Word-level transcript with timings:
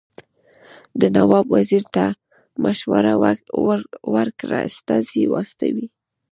ده 0.99 1.07
نواب 1.17 1.45
وزیر 1.55 1.83
ته 1.95 2.05
مشوره 2.63 3.13
ورکړه 4.13 4.57
استازي 4.69 5.23
واستوي. 5.29 5.87